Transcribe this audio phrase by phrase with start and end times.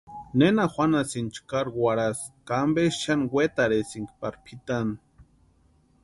[0.39, 4.95] ¿Nena juanhasïnki chkari warhasï ka ampe xani wetarhisïnki pari pʼitani?